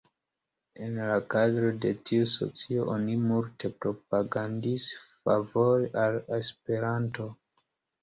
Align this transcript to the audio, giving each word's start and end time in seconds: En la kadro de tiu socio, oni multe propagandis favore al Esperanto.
En 0.85 0.95
la 1.09 1.17
kadro 1.33 1.69
de 1.83 1.91
tiu 2.07 2.31
socio, 2.31 2.87
oni 2.95 3.19
multe 3.27 3.73
propagandis 3.87 4.91
favore 5.29 5.95
al 6.09 6.23
Esperanto. 6.43 7.33